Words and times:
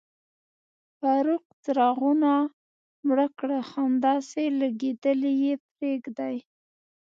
فاروق، 0.99 1.45
څراغونه 1.63 2.31
مړه 3.07 3.27
کړه، 3.39 3.59
همداسې 3.73 4.43
لګېدلي 4.61 5.33
یې 5.43 5.53
پرېږدئ. 5.73 6.37